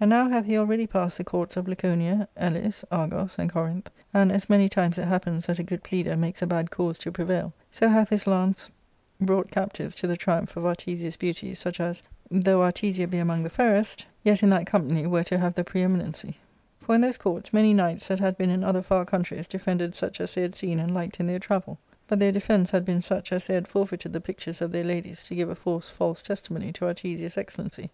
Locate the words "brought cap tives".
9.20-9.92